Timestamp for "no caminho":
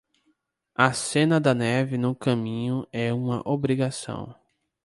1.95-2.87